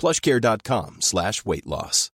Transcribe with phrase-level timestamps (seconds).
[0.00, 2.10] plushcare.com slash weightloss.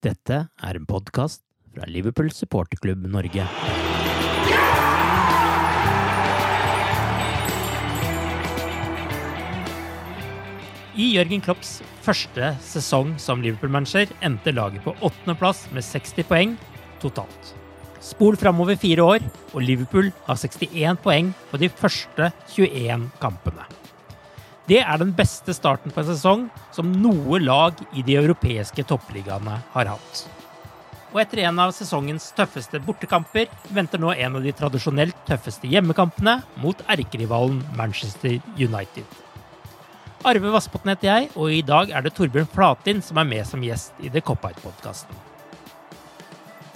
[0.00, 1.42] Dette er en podkast
[1.74, 3.44] fra Liverpool supporterklubb Norge.
[11.00, 16.56] I Jørgen Klopps første sesong som Liverpool-manager endte laget på åttendeplass med 60 poeng
[17.00, 17.54] totalt.
[18.00, 23.79] Spol framover fire år, og Liverpool har 61 poeng på de første 21 kampene.
[24.70, 29.56] Det er den beste starten på en sesong som noe lag i de europeiske toppligaene
[29.72, 30.20] har hatt.
[31.10, 36.36] Og etter en av sesongens tøffeste bortekamper venter nå en av de tradisjonelt tøffeste hjemmekampene
[36.62, 39.08] mot erkerivalen Manchester United.
[40.22, 43.66] Arve Vassbotn heter jeg, og i dag er det Torbjørn Flatin som er med som
[43.66, 45.18] gjest i The Cop-Out-podkasten.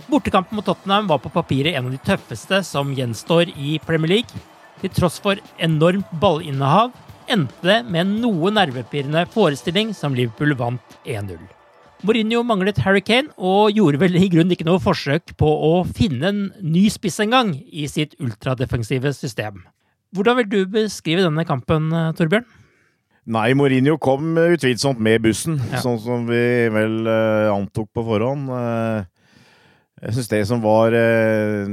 [0.09, 4.45] Bortekampen mot Tottenham var på papiret en av de tøffeste som gjenstår i Premier League.
[4.83, 6.91] Til tross for enormt ballinnehav
[7.31, 11.39] endte det med en noe nervepirrende forestilling som Liverpool vant 1-0.
[12.05, 16.29] Mourinho manglet Harry Kane og gjorde vel i grunnen ikke noe forsøk på å finne
[16.29, 19.63] en ny spiss engang i sitt ultradefensive system.
[20.15, 22.45] Hvordan vil du beskrive denne kampen, Torbjørn?
[23.25, 25.81] Nei, Mourinho kom utvilsomt med bussen, Ja.
[25.81, 28.51] sånn som vi vel eh, antok på forhånd.
[28.53, 29.07] Eh,
[30.05, 31.65] jeg syns det som var eh,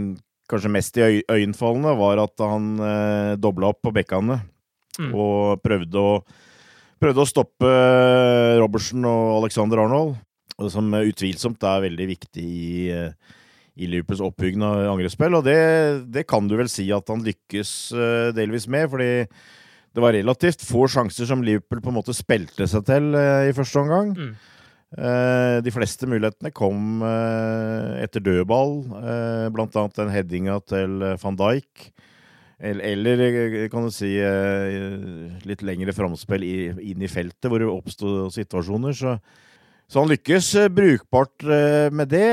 [0.48, 2.72] kanskje mest i øyenfallende, var at han
[3.44, 4.40] dobla opp på bekkene
[5.00, 5.14] Mm.
[5.16, 6.16] og prøvde å,
[7.00, 7.70] prøvde å stoppe
[8.60, 10.18] Robertsen og Alexander Arnold.
[10.62, 12.90] Og som utvilsomt er veldig viktig i,
[13.82, 15.40] i Liverpools oppbyggende angrepsspill.
[15.40, 15.58] Og det,
[16.14, 19.12] det kan du vel si at han lykkes eh, delvis med, fordi
[19.92, 23.56] det var relativt få sjanser som Liverpool på en måte spilte seg til eh, i
[23.58, 24.14] første omgang.
[24.16, 24.32] Mm.
[24.92, 28.82] Eh, de fleste mulighetene kom etter dødball,
[29.56, 31.92] blant annet den headinga til van Dijk.
[32.62, 38.30] Eller, eh, kan du si eh, litt lengre framspill inn i feltet, hvor det oppsto
[38.34, 38.94] situasjoner.
[38.94, 39.16] Så,
[39.90, 41.48] så han lykkes eh, brukbart
[41.90, 42.28] med det.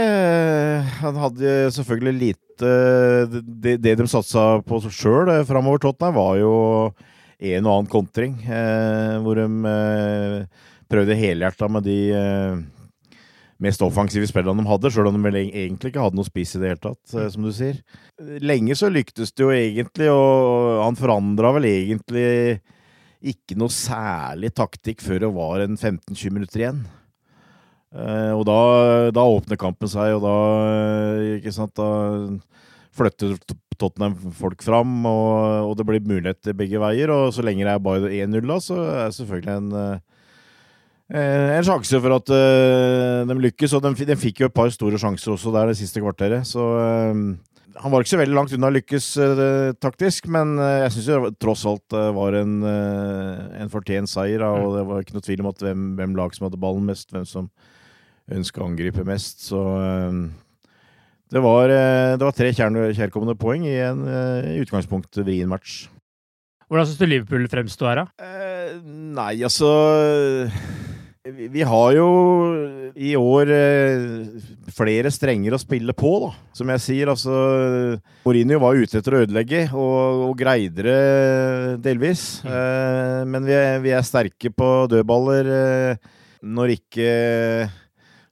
[1.00, 6.54] Han hadde selvfølgelig lite Det, det de satsa på sjøl framover, Tottenham, var jo
[7.38, 8.32] en og annen kontring,
[9.22, 9.46] hvor de
[10.90, 11.98] prøvde helhjerta med de
[13.62, 16.72] mest offensive spillerne de hadde, sjøl om de egentlig ikke hadde noe spiss i det
[16.72, 17.80] hele tatt, eh, som du sier.
[18.44, 22.28] Lenge så lyktes det jo egentlig, og han forandra vel egentlig
[23.19, 26.84] ikke noe særlig taktikk før det var en 15-20 minutter igjen.
[27.96, 28.58] Eh, og da,
[29.16, 30.36] da åpner kampen seg, og da,
[31.38, 31.88] ikke sant, da
[32.98, 33.34] flytter
[33.78, 37.10] Tottenham folk fram, og, og det blir muligheter begge veier.
[37.14, 40.17] Og så lenge det er bare 1-0, da, så er det selvfølgelig en eh,
[41.08, 44.99] en sjanse for at eh, de lykkes, og de, de fikk jo et par store
[45.00, 46.44] sjanser også der det siste kvarteret.
[46.44, 47.22] Så eh,
[47.78, 51.08] han var ikke så veldig langt unna å lykkes eh, taktisk, men eh, jeg syns
[51.08, 54.43] det tross alt eh, var en, eh, en fortjent seier.
[54.44, 57.08] Og det var ikke noe tvil om at hvem, hvem lag som hadde ballen mest,
[57.14, 57.49] hvem som
[58.28, 59.46] ønska å angripe mest.
[59.49, 60.19] Så eh,
[61.32, 65.49] det var, eh, det var tre kjær- kjærkomne poeng i en eh, i utgangspunktet vrien
[65.49, 65.87] match.
[66.69, 68.26] Hvordan syns du Liverpool fremsto her, da?
[68.26, 68.75] Eh,
[69.16, 69.70] nei, altså
[71.34, 72.08] vi, har jo
[72.98, 74.44] i år eh,
[74.75, 76.30] flere strenger å spille på, da.
[76.56, 77.34] Som jeg sier, altså
[78.25, 82.40] Mourinho var ute etter å ødelegge, og, og greide det delvis.
[82.44, 82.52] Mm.
[82.54, 87.10] Eh, men vi er, vi er, sterke på dødballer eh, når ikke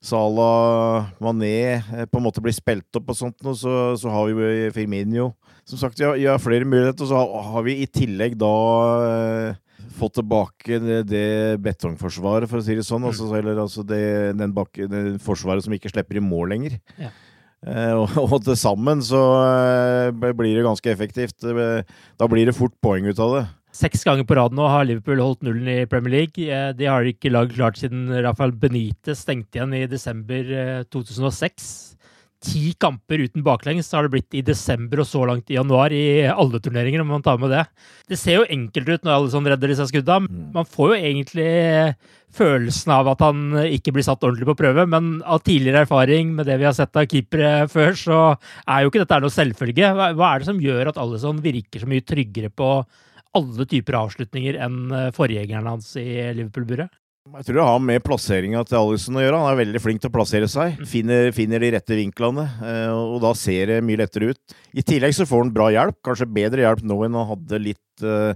[0.06, 4.70] Salah, Mané på en måte blir spilt opp og sånt, og så, så har vi
[4.74, 5.32] Firminio.
[5.66, 8.36] Som sagt, vi har, vi har flere muligheter, og så har, har vi i tillegg
[8.38, 8.52] da
[9.08, 9.62] eh,
[9.94, 11.26] fått tilbake det, det,
[11.64, 13.04] betongforsvaret, for å si det sånn.
[13.04, 13.10] Mm.
[13.12, 14.02] Altså, eller altså det,
[14.38, 16.78] den bakke, det forsvaret som ikke slipper i mål lenger.
[17.00, 17.12] Ja.
[17.66, 21.38] Eh, og, og til sammen så eh, blir det ganske effektivt.
[21.42, 23.46] Da blir det fort poeng ut av det.
[23.76, 26.46] Seks ganger på rad nå har Liverpool holdt nullen i Premier League.
[26.46, 30.54] Eh, de har ikke laget klart siden Rafael Benitez stengte igjen i desember
[30.94, 31.95] 2006.
[32.46, 36.22] Ti kamper uten baklengs har det blitt i desember og så langt i januar i
[36.30, 37.64] alle turneringer, om man tar med det.
[38.12, 40.20] Det ser jo enkelt ut når alle sånn redder disse skudda.
[40.22, 40.36] Mm.
[40.54, 41.48] Man får jo egentlig
[42.36, 46.46] følelsen av at han ikke blir satt ordentlig på prøve, men av tidligere erfaring med
[46.46, 49.90] det vi har sett av keepere før, så er jo ikke dette noe selvfølge.
[49.96, 52.70] Hva er det som gjør at alle sånn virker så mye tryggere på
[53.36, 54.78] alle typer avslutninger enn
[55.16, 56.06] forgjengeren hans i
[56.38, 56.94] Liverpool-buret?
[57.36, 59.38] Jeg tror det har med plasseringa til Allison å gjøre.
[59.42, 60.78] Han er veldig flink til å plassere seg.
[60.88, 64.54] Finner, finner de rette vinklene, eh, og da ser det mye lettere ut.
[64.72, 65.98] I tillegg så får han bra hjelp.
[66.06, 68.32] Kanskje bedre hjelp nå enn han hadde litt uh,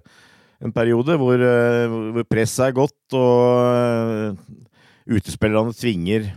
[0.61, 4.37] en periode, hvor, uh, hvor presset er godt, og
[5.17, 6.29] utespillerne tvinger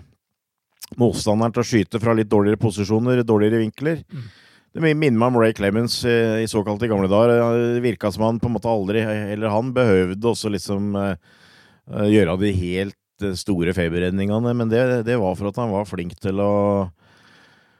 [0.96, 4.08] motstanderen til å skyte fra litt dårligere posisjoner, dårligere vinkler.
[4.08, 4.26] Mm.
[4.74, 7.60] Det minner meg om Ray Clemens i såkalte gamle dager.
[7.76, 11.42] Det virka som han på en måte aldri, eller han behøvde også liksom Eh,
[11.92, 16.16] gjøre de helt eh, store feberredningene, men det, det, var for at han var flink
[16.22, 16.54] til å,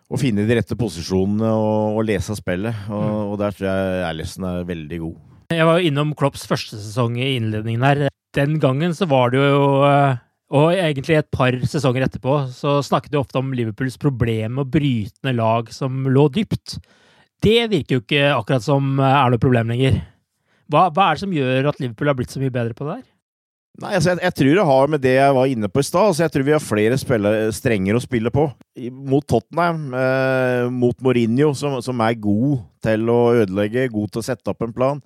[0.10, 2.88] å finne de rette posisjonene og, og lese spillet.
[2.90, 3.22] Og, mm.
[3.30, 5.22] og, der tror jeg Alison er veldig god.
[5.54, 8.06] Jeg var jo innom Klopps første sesong i innledningen her.
[8.34, 10.22] Den gangen så var det jo eh,
[10.54, 14.70] og egentlig et par sesonger etterpå så snakket vi ofte om Liverpools problem med å
[14.76, 16.78] bryte ned lag som lå dypt.
[17.42, 19.98] Det virker jo ikke akkurat som er noe problem lenger.
[20.72, 23.00] Hva, hva er det som gjør at Liverpool har blitt så mye bedre på det
[23.00, 23.08] der?
[23.82, 26.12] Nei, altså jeg, jeg, tror det har med det jeg var inne på i stad.
[26.12, 28.46] Altså jeg tror vi har flere spillere, strenger å spille på.
[28.94, 34.28] Mot Tottenham, eh, mot Mourinho, som, som, er god til å ødelegge, god til å
[34.28, 35.02] sette opp en plan,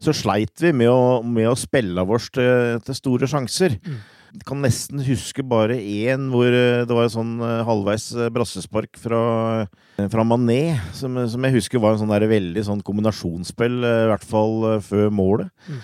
[0.00, 3.78] så sleit vi med å, med å spille vårs til, til, store sjanser.
[3.80, 4.00] Mm.
[4.30, 8.28] Jeg kan nesten huske bare én hvor eh, det var en sånn eh, halvveis eh,
[8.36, 9.22] brassespark fra,
[9.96, 14.28] fra Mané, som, som, jeg husker var en sånn der veldig sånn kombinasjonsspill, i hvert
[14.28, 15.50] fall før målet.
[15.66, 15.80] Mm.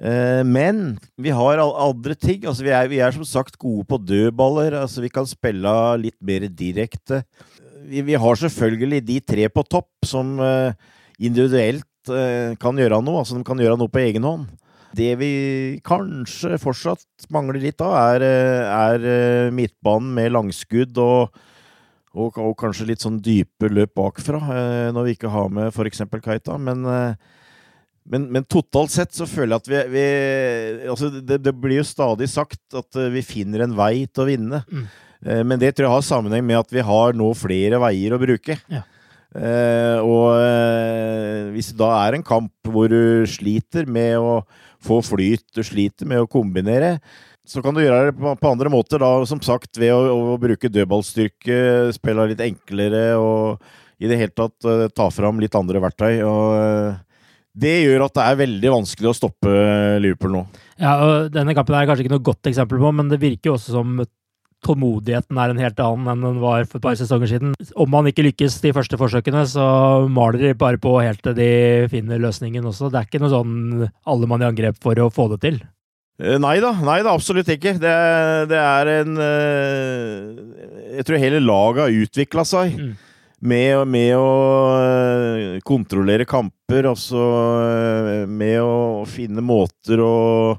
[0.00, 2.46] Eh, men vi har andre ting.
[2.46, 4.78] Altså, vi, er, vi, er, som sagt gode på dødballer.
[4.80, 7.22] Altså, vi kan spille litt mer direkte.
[7.84, 10.72] Vi, vi har selvfølgelig de tre på topp som uh,
[11.18, 13.22] individuelt uh, kan gjøre noe.
[13.22, 14.48] Altså de kan gjøre noe på egen hånd.
[14.96, 15.30] Det vi
[15.86, 21.36] kanskje fortsatt mangler litt av, er, er midtbanen med langskudd og,
[22.10, 24.40] og, og, kanskje litt sånn dype løp bakfra,
[24.90, 26.02] når vi ikke har med f.eks.
[26.10, 26.58] Kaita.
[26.58, 26.82] Men
[28.10, 31.86] men, men, totalt sett så føler jeg at vi, vi altså det, det, blir jo
[31.86, 34.62] stadig sagt at eh, vi finner en vei til å vinne.
[34.66, 34.86] Mm.
[35.26, 38.20] Eh, men det tror jeg har sammenheng med at vi har nå flere veier å
[38.22, 38.56] bruke.
[38.72, 38.82] Ja.
[39.30, 44.40] Eh, og eh, hvis det da er en kamp hvor du sliter med å
[44.82, 46.96] få flyt, du sliter med å kombinere,
[47.46, 50.40] så kan du gjøre det på, på andre måter, da, som sagt ved å, å
[50.40, 51.60] bruke dødballstyrke,
[51.94, 53.62] spille litt enklere og
[54.00, 56.22] i det hele tatt ta fram litt andre verktøy.
[56.24, 57.09] og
[57.58, 59.52] det gjør at det er veldig vanskelig å stoppe
[60.02, 60.46] Liverpool nå.
[60.80, 63.56] Ja, og Denne kampen er kanskje ikke noe godt eksempel på, men det virker jo
[63.58, 64.00] også som
[64.64, 67.54] tålmodigheten er en helt annen enn den var for et par sesonger siden.
[67.80, 69.64] Om man ikke lykkes de første forsøkene, så
[70.12, 71.50] maler de bare på helt til de
[71.92, 72.92] finner løsningen også.
[72.92, 75.60] Det er ikke noe sånn alle mann i angrep for å få det til.
[76.20, 77.78] Eh, nei da, nei da, absolutt ikke.
[77.80, 77.96] Det,
[78.52, 82.76] det er en eh, Jeg tror hele laget har utvikla seg.
[82.76, 82.98] Mm
[83.40, 84.32] med, med, å
[84.76, 87.22] eh, kontrollere kamper, altså
[87.64, 90.52] eh, med å finne måter å,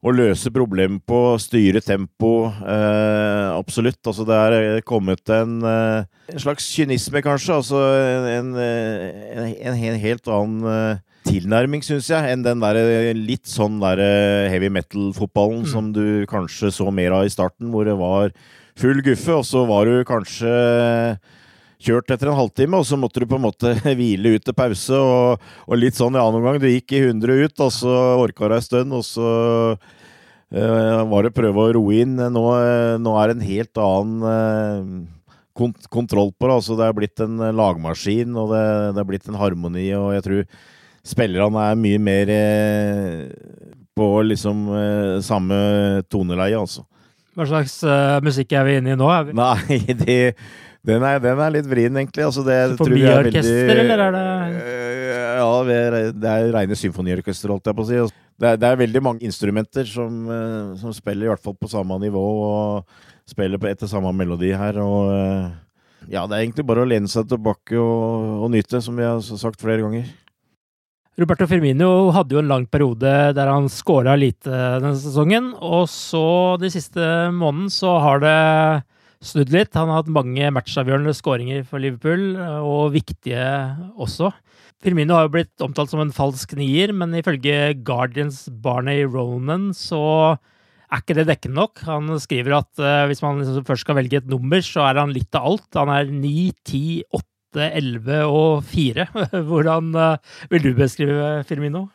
[0.00, 2.50] å løse problemer på, styre tempo.
[2.60, 4.00] Eh, absolutt.
[4.04, 7.56] Altså, det er kommet en, eh, en slags kynisme, kanskje.
[7.56, 7.80] Altså
[8.36, 12.80] en, en, en helt annen tilnærming, syns jeg, enn den der
[13.16, 14.00] litt sånn der
[14.52, 15.72] heavy metal-fotballen mm.
[15.72, 18.32] som du kanskje så mer av i starten, hvor det var
[18.80, 20.52] full guffe, og så var du kanskje
[21.80, 24.96] kjørt etter en halvtime, og så måtte du på en måte hvile ut til pause.
[24.98, 26.60] Og, og litt sånn ja, noen gang.
[26.62, 29.30] Du gikk i 100 ut, og så orka du ei stund, og så
[29.76, 32.18] uh, var det prøve å roe inn.
[32.20, 36.58] Nå, uh, nå, er det en helt annen uh, kont kontroll på det.
[36.60, 40.28] Altså, det er blitt en lagmaskin, og det, det, er blitt en harmoni, og jeg
[40.28, 40.46] tror
[41.10, 42.30] spillerne er mye mer
[43.96, 44.66] på liksom
[45.24, 45.56] samme
[46.12, 46.84] toneleie, altså.
[47.36, 47.78] Hva slags
[48.24, 49.08] musikk er vi inne i nå?
[49.26, 49.34] Vi...
[49.36, 50.18] Nei, det,
[50.86, 52.24] den, er, den, er, litt vrien, egentlig.
[52.24, 54.24] Altså, det Symfoniorkester, eller er det
[54.56, 55.48] uh, Ja,
[56.16, 58.00] det er rene symfoniorkester, holdt jeg på å si.
[58.40, 61.68] Det er, det er veldig mange instrumenter som, uh, som, spiller i hvert fall på
[61.68, 64.80] samme nivå, og spiller på etter samme melodi her.
[64.80, 65.12] og...
[66.08, 69.20] ja, det er egentlig bare å lene seg tilbake og, og nyte, som vi har
[69.20, 70.08] sagt flere ganger.
[71.20, 75.50] Roberto Firmino hadde jo en lang periode der han skåra lite denne sesongen.
[75.60, 77.02] Og så de siste
[77.34, 78.38] månedene så har det
[79.24, 79.74] snudd litt.
[79.76, 82.34] Han har hatt mange matchavgjørende skåringer for Liverpool,
[82.64, 83.44] og viktige
[84.00, 84.32] også.
[84.80, 90.00] Firmino har jo blitt omtalt som en falsk nier, men ifølge Guardians Barney Ronan så
[90.90, 91.82] er ikke det dekkende nok.
[91.86, 95.12] Han skriver at uh, hvis man liksom først skal velge et nummer, så er han
[95.14, 95.68] litt av alt.
[95.76, 96.32] Han er 9,
[96.64, 96.82] 10,
[97.20, 99.08] 8 11 og 4.
[99.50, 101.88] Hvordan uh, vil du beskrive Firmino?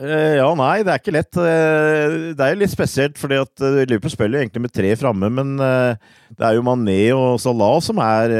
[0.00, 1.38] Eh, ja, nei, det er ikke lett.
[1.38, 5.52] Eh, det er jo litt spesielt, fordi at Liverpool spiller egentlig med tre framme, men
[5.58, 8.34] det er jo Mané og Salah som er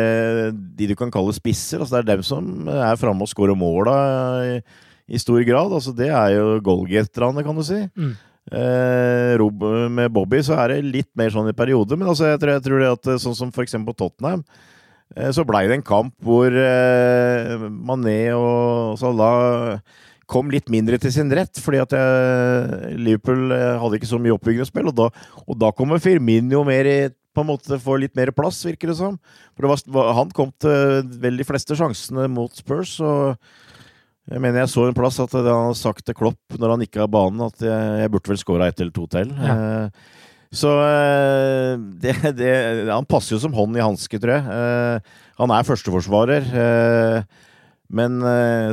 [0.53, 1.83] de du kan kalle spisser.
[1.83, 3.99] Altså, det er dem som er framme og scorer måla
[4.47, 4.57] i,
[5.11, 5.77] i, stor grad.
[5.77, 7.83] Altså, det er jo goalgetterne, kan du si.
[7.95, 8.17] Mm.
[8.51, 12.57] Eh, med Bobby så er det litt mer sånn i perioder, men altså, jeg, tror,
[12.57, 14.45] jeg tror det at sånn som eksempel på Tottenham,
[15.17, 19.81] Eh, så blei det en kamp hvor eh, Mané og Salah
[20.31, 24.37] kom litt mindre til sin rett, fordi at jeg, Liverpool eh, hadde ikke så mye
[24.37, 24.91] oppbyggende spill.
[24.93, 25.09] Og da,
[25.47, 26.99] og da kommer Firmino mer i,
[27.35, 29.19] på en måte får litt mer plass, virker det som.
[29.55, 32.99] For det var, han kom til vel de fleste sjansene mot Spurs.
[33.03, 33.37] og
[34.31, 37.03] jeg mener jeg så en plass at han hadde sagt til Klopp når han ikke
[37.03, 39.33] har banen, at jeg, jeg burde vel skåra ett eller to til.
[39.35, 39.57] Ja.
[39.59, 40.19] Eh,
[40.51, 42.53] så eh, det, det,
[42.91, 44.45] Han passer jo som hånd i hanske, tror jeg.
[44.55, 46.51] Eh, han er førsteforsvarer.
[46.63, 47.47] Eh,
[47.91, 48.23] men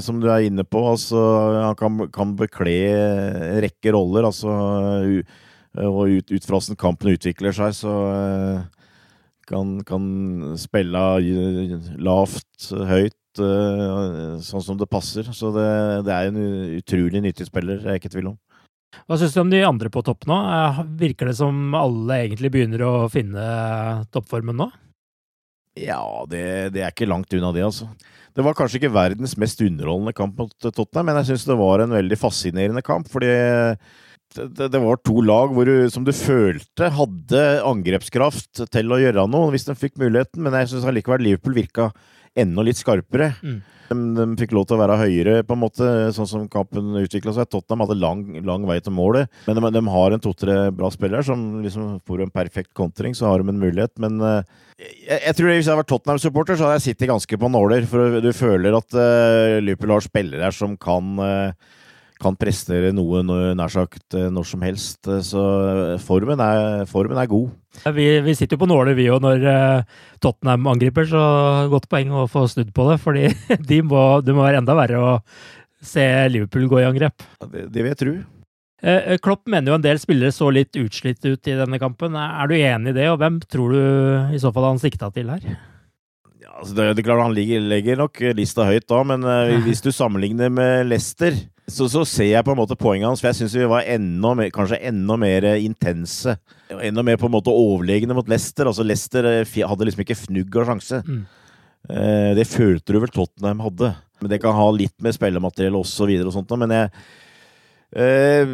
[0.06, 1.20] som du er inne på, altså,
[1.58, 4.28] han kan, kan bekle en rekke roller.
[4.30, 4.52] Altså,
[5.78, 7.94] og ut, ut fra hvordan kampen utvikler seg, så
[9.50, 10.04] kan, kan
[10.60, 11.04] spille
[11.98, 15.30] lavt, høyt, sånn som det passer.
[15.34, 15.70] Så det,
[16.08, 16.42] det er en
[16.78, 18.38] utrolig nyttig spiller, jeg er ikke i tvil om.
[19.08, 20.36] Hva syns du om de andre på topp nå?
[20.36, 23.44] Eh, virker det som alle egentlig begynner å finne
[24.16, 24.70] toppformen nå?
[25.78, 27.90] Ja, det, det er ikke langt unna det, altså.
[28.38, 31.82] Det var kanskje ikke verdens mest underholdende kamp mot Tottenham, men jeg syns det var
[31.82, 33.10] en veldig fascinerende kamp.
[33.10, 33.32] fordi
[34.36, 39.50] det, det, var to lag du, som du følte hadde angrepskraft til å gjøre noe
[39.54, 41.90] hvis de fikk muligheten, men jeg syns allikevel Liverpool virka
[42.38, 43.32] enda litt skarpere.
[43.42, 43.62] Mm.
[43.90, 47.50] De, fikk lov til å være høyere, på en måte, sånn som kampen utvikla seg.
[47.52, 51.26] Tottenham hadde lang, lang vei til målet, men de, de har en to-tre bra spillere
[51.28, 53.94] som liksom får en perfekt kontring, så har de en mulighet.
[54.04, 54.42] Men uh,
[54.78, 57.88] jeg, jeg, tror hvis jeg hadde vært Tottenham-supporter, så hadde jeg sittet ganske på nåler.
[57.90, 61.76] For du føler at uh, Liverpool har spillere som kan uh,
[62.22, 63.22] kan prestere noe
[63.58, 65.10] nær sagt når som helst.
[65.26, 65.44] Så
[66.04, 67.52] formen er, formen er god.
[67.94, 69.46] Vi, vi, sitter jo på nåler, vi òg, når
[70.24, 71.22] Tottenham angriper, så
[71.72, 72.98] godt poeng å få snudd på det.
[73.04, 73.28] fordi
[73.70, 75.14] de må, det må være enda verre å
[75.84, 77.22] se Liverpool gå i angrep.
[77.52, 78.18] det, det vil jeg tro.
[79.26, 82.14] Klopp mener jo en del spillere så litt utslitt ut i denne kampen.
[82.18, 85.32] Er du enig i det, og hvem tror du i så fall han sikta til
[85.34, 85.46] her?
[86.38, 89.26] Ja, altså det, det er klart Han ligger, legger nok lista høyt da, men
[89.66, 91.34] hvis du sammenligner med Leicester
[91.68, 94.32] så, så, ser jeg på en måte poenget hans, for jeg syns vi var enda
[94.40, 96.38] mer, kanskje enda mer intense.
[96.72, 98.70] Enda mer på en måte overlegne mot Leicester.
[98.70, 101.02] Altså Leicester eh, hadde liksom ikke fnugg av sjanse.
[101.04, 101.22] Mm.
[101.92, 103.92] Eh, det følte du vel Tottenham hadde.
[104.22, 106.08] Men det kan ha litt med spillemateriell osv.
[106.08, 106.92] og, og sånt, men jeg
[108.00, 108.54] eh,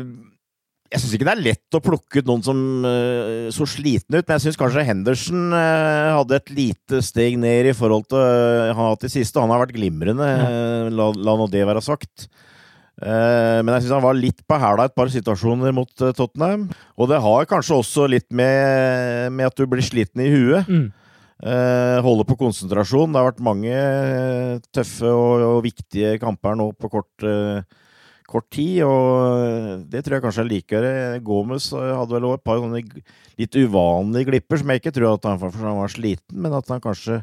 [0.93, 4.27] jeg syns ikke det er lett å plukke ut noen som uh, så sliten ut,
[4.27, 8.77] men jeg syns kanskje Henderson uh, hadde et lite steg ned i forhold til han
[8.77, 9.41] har hatt i siste.
[9.41, 10.27] Han har vært glimrende,
[10.93, 12.27] la, la nå det være sagt.
[13.03, 16.67] Eh, men jeg syns han var litt på hæla et par situasjoner mot eh, Tottenham.
[16.95, 20.69] Og det har kanskje også litt med, med at du blir sliten i huet.
[20.69, 20.91] Mm.
[21.43, 23.11] Uh, holde på konsentrasjon.
[23.11, 23.79] Det har vært mange
[24.71, 27.25] tøffe og, og viktige kamper nå på kort,
[28.29, 30.93] kort, tid, og det tror jeg kanskje er likere.
[31.25, 35.43] Gomez hadde vel et par sånne litt uvanlige glipper, som jeg ikke tror at han,
[35.65, 37.19] han var sliten, men at han kanskje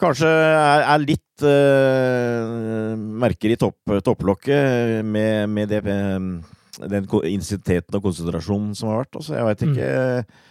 [0.00, 8.04] kanskje er, er litt uh, merker i topp, topplokket med, med det, den intensiteten og
[8.08, 9.16] konsentrasjonen som har vært.
[9.20, 9.94] Altså, jeg veit ikke.
[10.26, 10.44] Mm.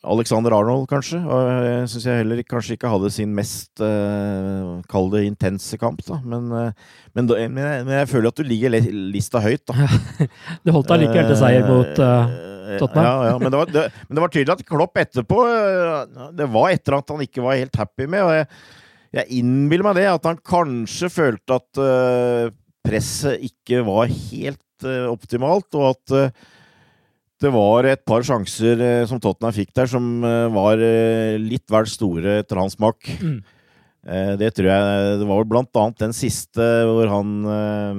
[0.00, 1.18] Alexander Arnold, kanskje.
[1.20, 6.00] Og jeg syns jeg heller kanskje ikke hadde sin mest uh, kall det intense kamp,
[6.06, 6.16] da.
[6.24, 6.70] Men, uh,
[7.12, 8.78] men, men, jeg, men, jeg, føler at du ligger
[9.12, 9.90] lista høyt, da.
[10.64, 12.32] du holdt allikevel til seier mot uh,
[12.78, 13.08] Tottenham.
[13.08, 15.40] Ja, ja, men, det var, det, men det var tydelig at Klopp etterpå
[16.38, 18.22] Det var et eller annet han ikke var helt happy med.
[18.22, 18.46] og jeg,
[19.18, 22.54] jeg innbiller meg det, at han kanskje følte at uh,
[22.86, 26.48] presset ikke var helt uh, optimalt, og at uh,
[27.40, 31.64] det var et par sjanser eh, som Tottenham fikk der, som eh, var eh, litt
[31.72, 33.08] vel store etter hans smak.
[33.20, 33.38] Mm.
[34.00, 37.98] Eh, det tror jeg Det var vel blant annet den siste hvor han eh,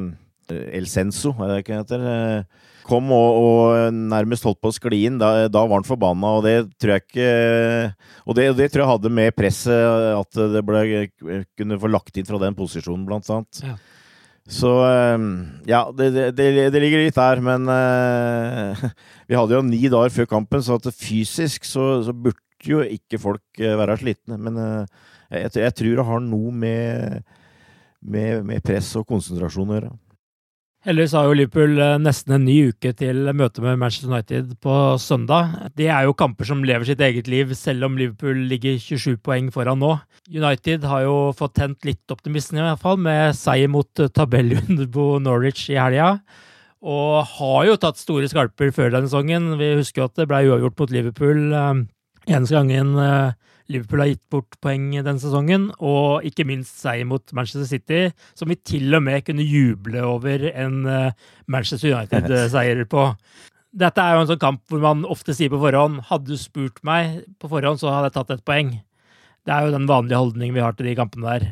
[0.80, 2.46] El Senso, er det ikke det heter?
[2.88, 5.20] Kom og, og nærmest holdt på å skli inn.
[5.22, 7.32] Da, da var han forbanna, og det tror jeg ikke
[8.26, 10.84] Og det, det tror jeg hadde med presset at det ble,
[11.60, 13.66] kunne få lagt inn fra den posisjonen, blant annet.
[13.66, 13.80] Ja.
[14.50, 15.18] Så eh,
[15.70, 18.86] ja, det, det, det ligger litt der, men uh,
[19.30, 23.20] vi hadde jo ni dager før kampen, så at fysisk så, så burde jo ikke
[23.22, 24.40] folk eh, være slitne.
[24.42, 27.22] Men uh, jeg, jeg tror det har noe med,
[28.02, 29.94] med, med press og konsentrasjon å gjøre.
[30.82, 34.78] Heldigvis har jo Liverpool eh, nesten en ny uke til møte med Manchester United på
[34.98, 35.52] søndag.
[35.78, 39.52] Det er jo kamper som lever sitt eget liv, selv om Liverpool ligger 27 poeng
[39.54, 39.92] foran nå.
[40.34, 45.20] United har jo fått tent litt optimisme, i hvert fall, med seier mot eh, tabellunderbo
[45.22, 46.16] Norwich i helga.
[46.82, 49.52] Og har jo tatt store skalper før denne sesongen.
[49.62, 51.86] Vi husker jo at det ble uavgjort mot Liverpool eh,
[52.26, 52.98] eneste gangen
[53.72, 58.01] Liverpool har gitt bort poeng denne sesongen, og ikke minst seier mot Manchester City,
[58.38, 63.12] som vi til og med kunne juble over en eh, Manchester United-seier på.
[63.72, 66.82] Dette er jo en sånn kamp hvor man ofte sier på forhånd hadde du spurt
[66.88, 68.74] meg på forhånd, så hadde jeg tatt et poeng.
[69.48, 71.48] Det er jo den vanlige holdningen vi har til de kampene der.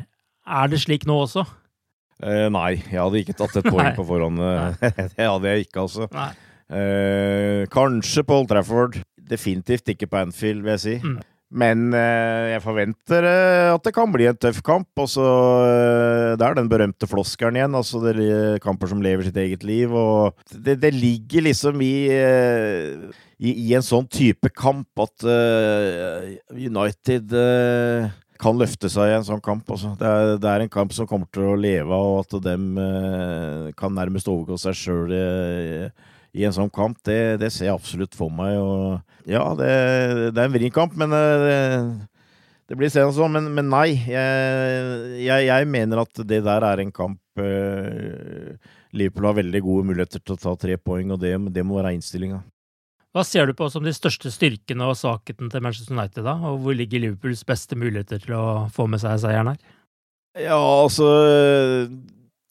[0.50, 1.46] Er det slik nå også?
[2.20, 4.44] Eh, nei, jeg hadde ikke tatt et poeng på forhånd.
[5.16, 6.10] det hadde jeg ikke, altså.
[6.70, 9.00] Eh, kanskje på Old Trafford.
[9.30, 10.96] Definitivt ikke på Anfield, vil jeg si.
[11.02, 11.18] Mm.
[11.50, 14.86] Men eh, jeg forventer eh, at det kan bli en tøff kamp.
[15.02, 15.26] Og så
[15.66, 17.74] eh, Det er den berømte floskelen igjen.
[17.74, 19.90] Altså det er kamper som lever sitt eget liv.
[19.90, 21.94] Og det, det ligger liksom i,
[23.42, 29.26] i I en sånn type kamp at eh, United eh, kan løfte seg i en
[29.26, 29.66] sånn kamp.
[29.74, 29.96] Altså.
[29.98, 32.54] Det, er, det er en kamp som kommer til å leve av, og at de
[32.86, 35.18] eh, kan nærmest overgå seg sjøl
[36.32, 38.56] i, en sånn kamp, det, det ser jeg absolutt for meg.
[38.58, 39.70] Og ja, det,
[40.34, 41.90] det er en vrien kamp, men eh,
[42.70, 43.34] det, blir senere sånn.
[43.36, 48.54] Men, men nei, jeg, jeg, jeg mener at det der er en kamp eh,
[48.96, 51.94] Liverpool har veldig gode muligheter til å ta tre poeng, og det, det må være
[51.96, 52.40] innstillinga.
[53.10, 56.36] Hva ser du på som de største styrkene og svakhetene til Manchester United, da?
[56.46, 59.58] Og hvor ligger Liverpools beste muligheter til å få med seg seieren her?
[60.38, 61.08] Ja, altså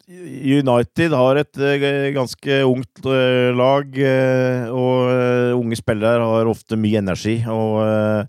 [0.09, 6.97] United har et eh, ganske ungt eh, lag, eh, og unge spillere har ofte mye
[7.03, 7.35] energi.
[7.45, 8.25] Og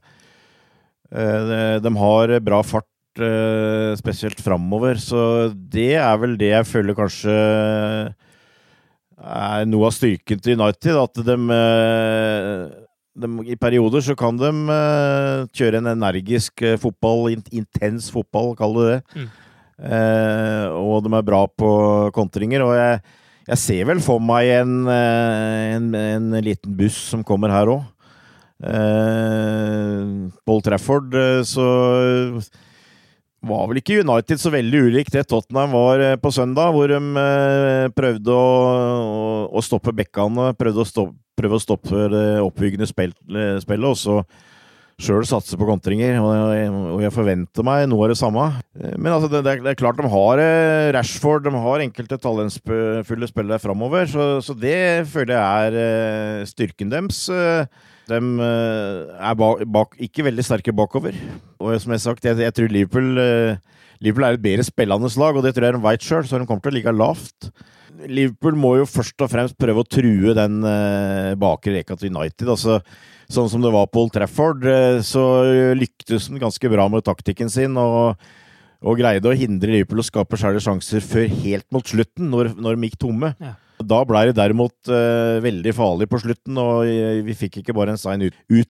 [1.11, 2.87] de- har bra fart,
[3.99, 4.95] spesielt framover.
[5.03, 7.35] Så det er vel det jeg føler kanskje
[9.19, 10.95] er noe av styrken til United.
[11.01, 11.37] At de,
[13.25, 14.53] de I perioder så kan de
[15.57, 19.01] kjøre en energisk fotball, intens fotball, kall det det.
[19.17, 19.31] Mm.
[19.81, 21.71] Eh, og de er bra på
[22.17, 22.65] kontringer.
[22.67, 23.01] Og jeg,
[23.49, 27.87] jeg ser vel for meg en, eh, en, en liten buss som kommer her òg.
[30.45, 31.65] Paul Trafford, eh, så
[33.41, 38.35] var vel ikke United så veldig ulikt det Tottenham var på søndag, hvor de prøvde
[38.37, 38.51] å,
[39.01, 44.19] å, å stoppe bekkene, prøvde å stoppe, prøve å stoppe det oppbyggende spillet, og så
[45.01, 46.19] sjøl satse på kontringer.
[46.23, 48.47] Og jeg, forventer meg noe av det samme.
[48.79, 53.63] Eh, Men altså, det, er, klart de har eh, Rashford, de har enkelte talentfulle spillere
[53.63, 57.25] framover, så, det føler jeg er eh, styrken deres.
[58.11, 61.15] De er bak, bak, ikke veldig sterke bakover.
[61.63, 63.21] Og som jeg har sagt, jeg, jeg tror Liverpool,
[64.01, 66.49] Liverpool er et bedre spillende lag, og det tror jeg de veit sjøl, så de
[66.49, 67.51] kommer til å ligge lavt.
[68.09, 72.49] Liverpool må jo først og fremst prøve å true den eh, bakre rekka til United.
[72.49, 72.81] altså
[73.31, 75.25] Sånn som det var på Old Trafford, eh, så
[75.77, 77.77] lyktes han ganske bra med taktikken sin.
[77.79, 78.17] og
[78.81, 82.79] og greide å hindre Liverpool å skape særlige sjanser før helt mot slutten, når, når
[82.79, 83.35] de gikk tomme.
[83.37, 83.59] Ja.
[83.81, 87.95] Da ble det derimot eh, veldig farlig på slutten, og eh, vi fikk ikke bare
[87.95, 88.70] en stein ut, ut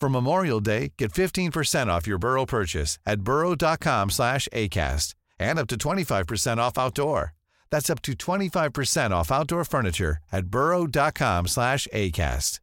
[0.00, 5.66] For Memorial Day, get 15% off your Burrow purchase at burrow.com slash ACAST and up
[5.68, 7.32] to 25% off outdoor.
[7.70, 12.60] That's up to 25% off outdoor furniture at burrow.com slash ACAST.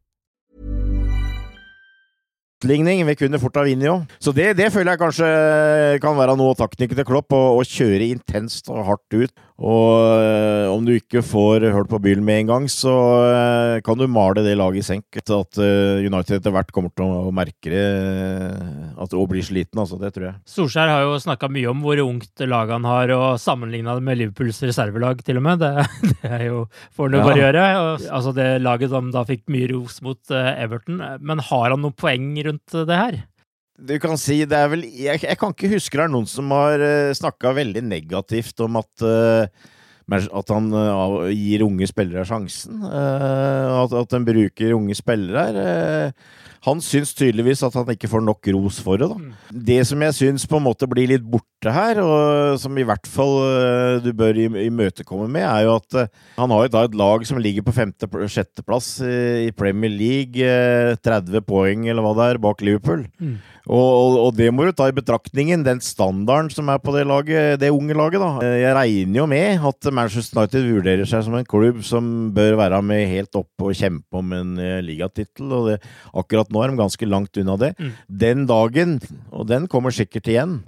[2.64, 3.04] Utligning.
[3.06, 3.94] Vi kunne fort ha vunnet, jo.
[4.18, 5.28] Så det, det føler jeg kanskje
[6.00, 9.34] kan være noe av taktikken til Klopp, å, å kjøre intenst og hardt ut.
[9.62, 12.90] Og øh, om du ikke får hørt på byen med en gang, så
[13.30, 15.04] øh, kan du male det laget i senk.
[15.14, 17.84] At øh, United etter hvert kommer til å merke det
[18.98, 20.00] at, og blir sliten, altså.
[20.00, 20.34] Det tror jeg.
[20.50, 24.18] Solskjær har jo snakka mye om hvor ungt lag han har, og sammenligna det med
[24.18, 25.62] Liverpools reservelag, til og med.
[25.62, 27.68] Det, det er jo får han jo bare gjøre.
[27.84, 30.98] Og, altså det laget som da fikk mye ros mot Everton.
[31.22, 33.22] Men har han noen poeng rundt det her?
[33.74, 36.52] Du kan si det er vel Jeg, jeg kan ikke huske det er noen som
[36.54, 39.70] har uh, snakka veldig negativt om at uh,
[40.12, 42.82] at han uh, gir unge spillere sjansen.
[42.84, 45.44] Uh, at, at han bruker unge spillere.
[45.56, 49.08] Uh, han syns tydeligvis at han ikke får nok ros for det.
[49.10, 49.50] da.
[49.52, 53.04] Det som jeg syns på en måte blir litt borte her, og som i hvert
[53.08, 55.98] fall du bør imøtekomme med, er jo at
[56.38, 60.40] han har da et lag som ligger på femte-sjetteplass i Premier League,
[61.04, 63.04] 30 poeng eller hva det er, bak Liverpool.
[63.20, 63.36] Mm.
[63.64, 67.06] Og, og, og, det må du ta i betraktningen, den standarden som er på det
[67.08, 68.20] laget, det unge laget.
[68.20, 68.48] da.
[68.60, 72.80] Jeg regner jo med at Manchester United vurderer seg som en klubb som bør være
[72.86, 74.54] med helt oppe og kjempe om en
[74.84, 75.52] ligatittel.
[75.52, 75.78] og det,
[76.14, 77.72] Akkurat nå er de ganske langt unna det.
[77.78, 77.92] Mm.
[78.24, 78.98] Den dagen,
[79.30, 80.58] og den kommer sikkert igjen,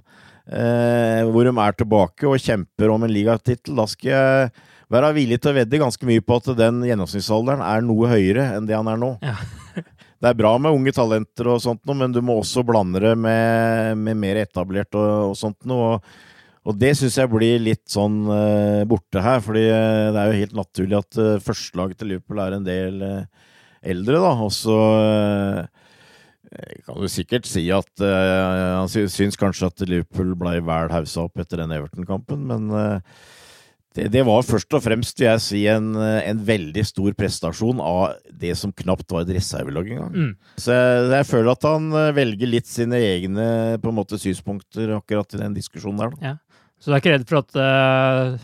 [0.47, 4.49] uh, hvor de er tilbake og kjemper om en ligatittel, da skal jeg
[4.93, 8.67] være villig til å vedde ganske mye på at den gjennomsnittsalderen er noe høyere enn
[8.69, 9.13] det han er nå.
[9.23, 9.35] Ja.
[10.21, 13.13] det er bra med unge talenter og sånt noe, men du må også blande det
[13.19, 15.97] med, med mer etablert og, og sånt noe.
[15.97, 16.25] Og,
[16.67, 20.41] og det syns jeg blir litt sånn uh, borte her, fordi uh, det er jo
[20.41, 23.05] helt naturlig at uh, førstelaget til Liverpool er en del
[23.87, 24.33] eldre, da.
[24.43, 24.77] Og så
[26.87, 31.61] kan du sikkert si at han syns kanskje at Liverpool ble vel haussa opp etter
[31.61, 32.71] den Everton-kampen, men
[33.93, 38.17] det, det, var først og fremst, vil jeg si, en, en, veldig stor prestasjon av
[38.41, 40.15] det som knapt var et reservelag engang.
[40.15, 40.33] Mm.
[40.57, 43.47] Så jeg, jeg, føler at han velger litt sine egne
[43.93, 46.19] måte synspunkter akkurat i den diskusjonen der.
[46.31, 46.35] Ja.
[46.77, 48.37] Så du er ikke redd for at uh,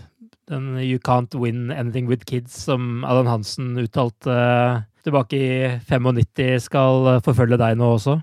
[0.51, 5.49] den You can't win anything with kids, som Alan Hansen uttalte uh, tilbake i
[5.87, 8.19] 95, skal forfølge deg nå også?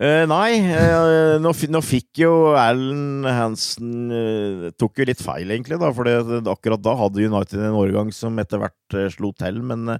[0.00, 5.76] Uh, nei, uh, nå, nå, fikk jo Alan Hansen uh, Tok jo litt feil, egentlig,
[5.82, 5.90] da.
[5.92, 6.08] For
[6.54, 9.58] akkurat da hadde United en årgang som etter hvert slo til.
[9.60, 9.98] Men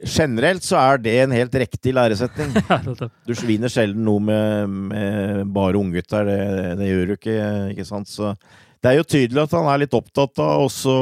[0.00, 2.56] generelt så er det en helt riktig læresetning.
[3.28, 6.24] du sviner sjelden noe med, med bare unggutter.
[6.24, 6.40] Det,
[6.80, 7.36] det gjør du ikke,
[7.74, 8.08] ikke sant.
[8.08, 8.32] Så
[8.78, 10.96] det er jo tydelig at han er litt opptatt av å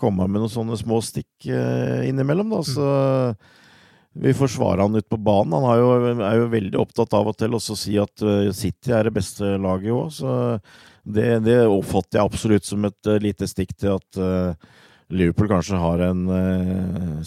[0.00, 2.62] komme med noen sånne små stikk innimellom, da.
[2.64, 2.86] Så
[4.14, 5.58] vi forsvarer han ut på banen.
[5.58, 5.90] Han jo,
[6.22, 9.14] er jo veldig opptatt av og til også å si at eh, City er det
[9.16, 10.34] beste laget òg, så
[11.04, 14.20] det, det, oppfatter jeg absolutt som et lite stikk til at
[15.12, 16.22] Liverpool kanskje har en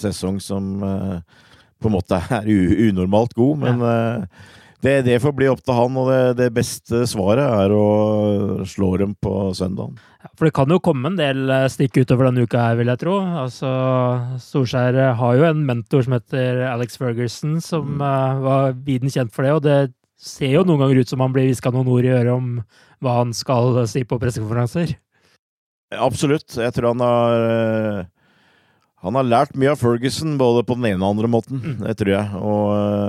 [0.01, 2.49] sesong som på en måte er
[2.87, 3.85] unormalt god, men
[4.85, 8.91] det, det får bli opp til han, og det, det beste svaret er å slå
[9.01, 9.95] dem på søndagen.
[10.21, 12.91] Ja, for det kan jo komme en del eh, stikk utover denne uka her, vil
[12.91, 13.15] jeg tro.
[13.41, 13.71] Altså,
[14.43, 18.03] Solskjær eh, har jo en mentor som heter Alex Ferguson, som mm.
[18.05, 19.79] uh, var viden kjent for det, og det
[20.21, 22.53] ser jo noen ganger ut som han blir hviska noen ord i øret om
[23.05, 24.93] hva han skal si på pressekonferanser.
[25.97, 26.49] Absolutt.
[26.57, 28.07] Jeg tror han har
[29.05, 31.61] Han har lært mye av Ferguson, både på den ene og andre måten.
[31.61, 31.75] Mm.
[31.85, 32.39] Det tror jeg.
[32.41, 33.06] Og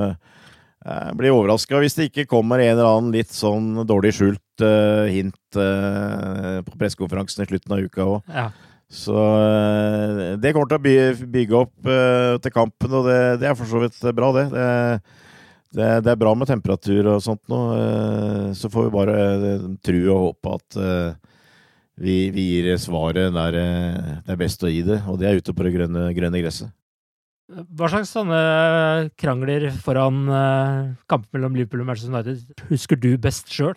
[0.89, 5.05] jeg blir overraska hvis det ikke kommer en eller annen litt sånn dårlig skjult uh,
[5.11, 8.33] hint uh, på pressekonferansen i slutten av uka òg.
[8.33, 8.49] Ja.
[8.89, 10.97] Så uh, det kommer til å by,
[11.35, 11.91] bygge opp
[12.45, 14.47] til kampen, og det, det, er for så vidt bra, det.
[14.55, 14.69] det.
[15.69, 17.59] Det, det, er bra med temperatur og sånt nå.
[18.57, 19.17] Så får vi bare
[19.85, 20.79] tro og håpe at
[22.01, 25.53] vi, vi gir svaret der det er best å gi det, og det er ute
[25.53, 26.73] på det grønne, grønne gresset.
[27.49, 28.39] Hva slags sånne
[29.17, 33.73] krangler foran uh, kampen mellom Liverpool og Manchester United husker du best sjøl?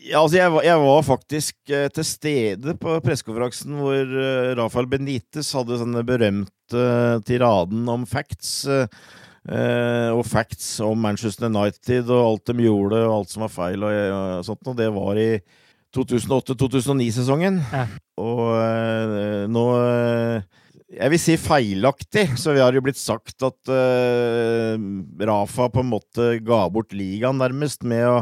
[0.00, 4.14] Ja, altså jeg, var, jeg var faktisk uh, til stede på pressekonferansen hvor
[4.56, 6.86] Rafael Benitez hadde denne berømte
[7.28, 8.64] tiraden om facts.
[8.64, 13.92] og facts om Manchester United og alt de gjorde og alt som var feil og,
[13.92, 14.64] og sånt.
[14.72, 15.28] Og det var i
[15.92, 17.60] 2008-2009-sesongen.
[17.68, 17.84] Ja.
[18.16, 19.66] Og nå
[20.94, 24.74] jeg vil si feilaktig, så vi har jo blitt sagt at uh,
[25.28, 28.18] Rafa på en måte ga bort ligaen, nærmest, med å,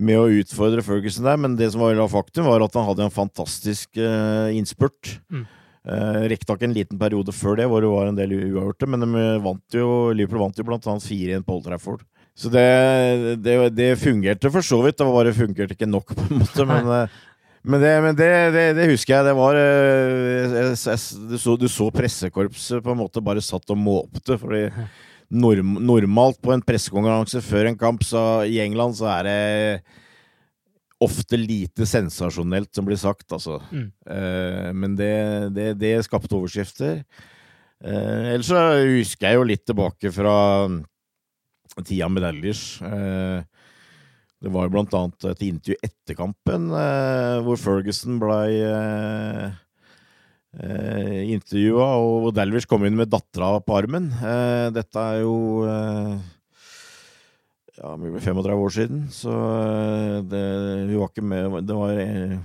[0.00, 1.40] med å, utfordre Ferguson der.
[1.40, 5.16] Men det som var faktum, var at han hadde en fantastisk uh, innspurt.
[5.32, 5.48] Mm.
[5.80, 9.26] Uh, Riktignok en liten periode før det, hvor det var en del uavgjorte, men de
[9.44, 12.06] vant jo, Liverpool vant jo blant annet 4-1 på Old Trafford.
[12.40, 12.68] Så det,
[13.44, 16.64] det, det, fungerte for så vidt, det bare fungerte ikke nok, på en måte.
[16.68, 16.92] Men,
[17.62, 19.26] men, det, men det, det, det, husker jeg.
[19.28, 20.72] Det var eh,
[21.28, 24.38] Du så, du så pressekorpset på en måte bare satt og måpte.
[24.40, 24.68] fordi
[25.30, 29.98] norm, normalt på en pressekonkurranse før en kamp så i England så er det
[31.00, 33.60] ofte lite sensasjonelt som blir sagt, altså.
[33.72, 33.86] Mm.
[34.04, 35.14] Uh, men det,
[35.56, 37.00] det, det, skapte overskrifter.
[37.80, 40.34] Uh, ellers så husker jeg jo litt tilbake fra
[41.86, 42.84] tida med Dallish.
[42.84, 43.40] Uh,
[44.40, 49.50] det var blant annet et intervju etter kampen eh, hvor Ferguson blei eh,
[50.56, 54.08] eh, intervjua, og Dalvish kom inn med dattera på armen.
[54.16, 55.34] Eh, dette er jo
[55.68, 56.14] eh,
[57.80, 60.46] ja, 35 år siden, så eh, det,
[60.88, 62.38] hun var ikke med Det var eh,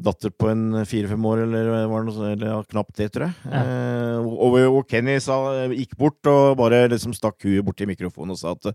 [0.00, 3.50] datter på en fire-fem år, eller, var det noe, eller ja, knapt det, tror jeg.
[3.52, 3.60] Ja.
[3.60, 5.36] Eh, og, og, Kenny sa,
[5.74, 8.70] gikk bort og bare liksom stakk huet borti mikrofonen og sa at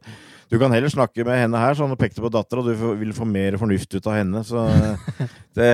[0.52, 3.16] du kan heller snakke med henne her, så han pekte på dattera, og du vil
[3.18, 4.44] få mer fornuft ut av henne.
[4.46, 4.68] Så
[5.58, 5.72] det,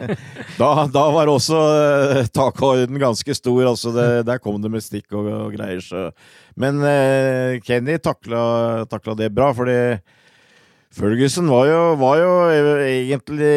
[0.60, 1.62] da, da, var også
[2.18, 3.62] eh, takhøyden ganske stor.
[3.70, 5.82] altså det, Der kom det med stikk og, og greier.
[5.84, 6.08] Så.
[6.58, 9.78] Men eh, Kenny takla, takla det bra, fordi
[10.98, 12.30] Ferguson var jo, var jo,
[12.82, 13.48] egentlig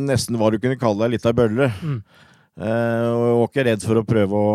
[0.00, 1.68] nesten hva du kunne kalle deg, litt av bølle.
[1.84, 2.00] Mm.
[2.60, 4.54] Uh, og var ikke redd for å prøve å,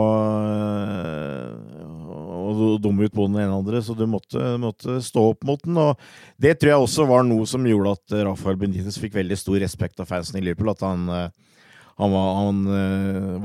[2.46, 5.62] å dumme ut på den ene eller andre, så du måtte, måtte, stå opp mot
[5.66, 5.78] den.
[5.82, 6.02] Og
[6.42, 10.02] det tror jeg også var noe som gjorde at Rafael Benitez fikk veldig stor respekt
[10.02, 10.74] av fansen i Liverpool.
[10.74, 11.62] At han, uh,
[12.02, 12.64] han, var, han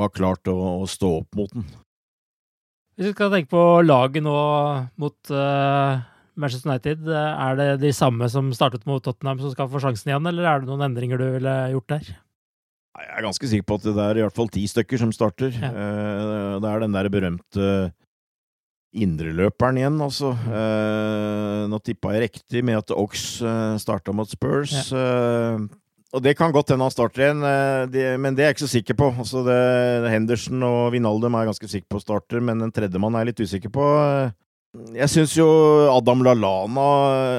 [0.00, 1.68] var, klar til å, å, stå opp mot den.
[2.96, 4.38] Hvis vi skal tenke på laget nå
[5.00, 6.09] mot uh
[6.40, 10.26] Manchester United, er det de samme som startet mot Tottenham som skal få sjansen igjen,
[10.32, 12.12] eller er det noen endringer du ville gjort der?
[13.00, 15.54] Jeg er ganske sikker på at det er i hvert fall ti stykker som starter.
[15.54, 15.70] Ja.
[15.70, 17.66] Eh, det er den der berømte
[18.90, 20.32] indreløperen igjen, altså.
[20.34, 24.90] Eh, nå tippa jeg riktig med at Ox eh, starta mot Spurs.
[24.90, 25.60] Ja.
[26.10, 27.44] Og det kan godt hende han starter igjen,
[28.18, 29.12] men det er jeg ikke så sikker på.
[29.22, 29.60] Altså det,
[30.10, 33.42] Henderson og Vinaldum er ganske sikker på starter, starte, men en tredjemann er jeg litt
[33.46, 33.84] usikker på.
[34.70, 35.46] Jeg syns jo
[35.90, 36.82] Adam Lallana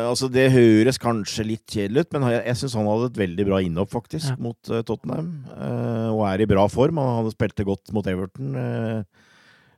[0.10, 3.46] altså Det høres kanskje litt kjedelig ut, men jeg, jeg syns han hadde et veldig
[3.48, 4.40] bra innhopp, faktisk, ja.
[4.44, 5.30] mot uh, Tottenham.
[5.56, 7.00] Uh, og er i bra form.
[7.00, 9.30] Han hadde spilt det godt mot Everton uh,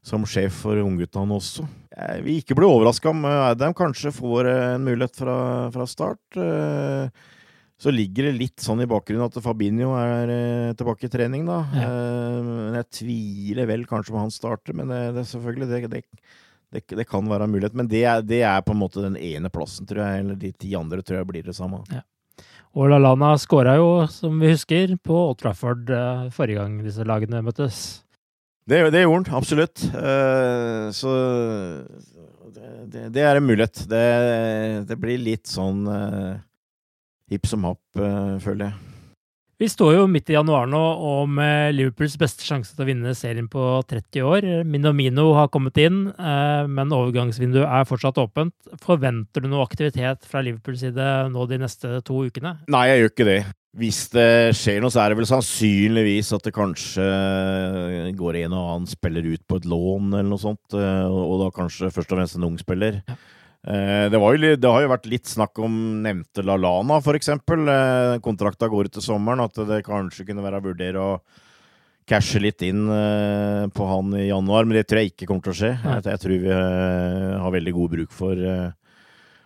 [0.03, 1.67] som sjef for ungguttene også.
[1.93, 5.37] Jeg vil ikke bli overraska om Adam kanskje får en mulighet fra,
[5.71, 6.41] fra start.
[7.79, 11.61] så ligger det litt sånn i bakgrunnen at Fabinho er tilbake i trening, da.
[11.77, 11.93] Ja.
[12.43, 16.03] men jeg tviler vel kanskje på han starter, men det, det selvfølgelig det, det
[16.73, 19.17] det, det, kan være en mulighet, men det er, det er, på en måte den
[19.19, 20.23] ene plassen, tror jeg.
[20.23, 21.83] Eller de ti andre tror jeg blir det samme.
[21.93, 22.01] Ja.
[22.73, 27.43] Og Lallana skåra jo, som vi husker, på Old Trafford uh, forrige gang disse lagene
[27.45, 27.83] møttes.
[28.65, 29.83] Det, det gjorde han, absolutt.
[29.93, 31.13] Uh, så
[32.89, 33.83] det, det, er en mulighet.
[33.91, 36.41] Det, blir litt sånn uh,
[37.29, 37.83] hipp som happ,
[38.41, 38.92] føler jeg.
[39.63, 43.13] Vi står jo midt i januar nå, og med Liverpools beste sjanse til å vinne
[43.15, 44.47] serien på 30 år.
[44.67, 48.51] Minomino har kommet inn, eh, men overgangsvinduet er fortsatt åpent.
[48.83, 52.57] Forventer du noe aktivitet fra Liverpools side nå de neste to ukene?
[52.67, 53.37] Nei, jeg gjør ikke det.
[53.79, 54.27] Hvis det
[54.59, 57.07] skjer noe, så er det vel sannsynligvis at det kanskje
[58.19, 61.47] går en og annen spiller ut på et lån eller noe sånt, eh, og da
[61.55, 62.99] kanskje først og fremst en ung spiller.
[63.07, 63.15] Ja.
[63.63, 67.65] Eh, det, jo, det, har jo vært litt snakk om nevnte Lalana, eksempel.
[67.69, 69.45] Eh, kontrakta går ut til sommeren.
[69.45, 71.17] At det kanskje kunne være å vurdere å
[72.09, 72.83] cashe litt inn
[73.71, 74.65] på han i januar.
[74.67, 75.75] Men det tror jeg ikke kommer til å skje.
[75.79, 76.55] Jeg, jeg tror vi
[77.39, 78.41] har veldig god bruk for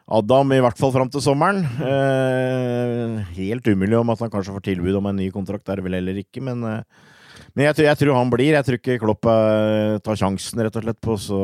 [0.08, 1.66] Adam, i hvert fall fram til sommeren.
[1.84, 5.84] Eh, helt umulig om at han kanskje får tilbud om en ny kontrakt, er det
[5.84, 7.10] vel heller ikke, men, eh,
[7.52, 8.56] men jeg, tror, jeg, tror, han blir.
[8.56, 11.42] Jeg tror ikke Klopp eh, tar sjansen, rett og slett, på å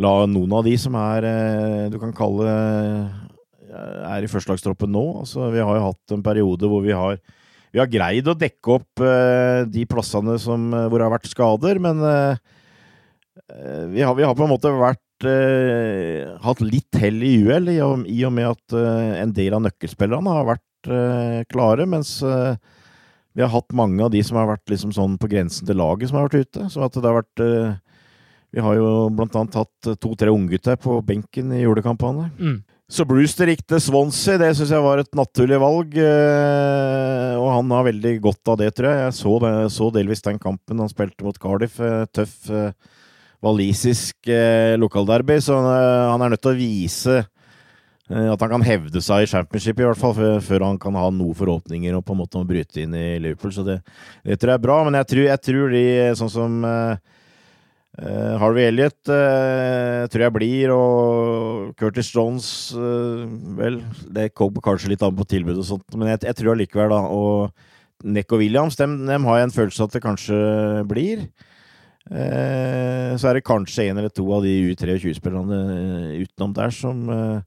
[0.00, 5.04] la noen av de som er eh, du kan kalle eh, er i førstelagstroppen nå.
[5.22, 7.18] Altså, vi har jo hatt en periode hvor vi har,
[7.72, 11.80] vi har greid å dekke opp eh, de plassene som, hvor det har vært skader,
[11.82, 12.04] men
[13.92, 15.02] vi har, vi har, på en måte vært
[16.44, 17.76] hatt litt hell i uhell, i,
[18.12, 18.74] i, og med at
[19.22, 20.90] en del av nøkkelspillerne har vært
[21.52, 22.18] klare, mens
[23.36, 26.10] vi har hatt mange av de som har vært liksom sånn på grensen til laget,
[26.10, 26.66] som har vært ute.
[26.72, 27.44] Så at det har vært
[28.54, 32.30] Vi har jo blant annet hatt to-tre unggutter på benken i julekampene.
[32.38, 32.58] Mm.
[32.86, 35.96] Så Brewster gikk til Swansea, det syns jeg var et naturlig valg.
[35.98, 39.00] Og han har veldig godt av det, tror jeg.
[39.02, 41.80] Jeg så, det, så delvis den kampen han spilte mot Cardiff.
[42.14, 42.46] Tøff
[43.44, 48.64] walisisk eh, lokalderby, så eh, han er nødt til å vise eh, at han kan
[48.66, 52.16] hevde seg i championship, i hvert fall, før han kan ha noen forhåpninger og på
[52.16, 53.54] en måte bryte inn i Liverpool.
[53.54, 53.80] Så det,
[54.24, 54.80] det tror jeg er bra.
[54.86, 55.84] Men jeg tror, jeg tror de,
[56.20, 56.58] sånn som
[58.02, 63.24] uh, Harvey Elliot uh, tror jeg blir, og Curtis Jones uh,
[63.58, 63.80] Vel,
[64.12, 67.02] det kommer kanskje litt an på tilbud og sånt, men jeg, jeg tror allikevel, da.
[67.10, 70.40] Og Neck og Williams, dem, dem har jeg en følelse at det kanskje
[70.88, 71.26] blir.
[72.06, 77.00] Eh, så er det kanskje en eller to av de U23-spillerne eh, utenom der som
[77.10, 77.40] eh,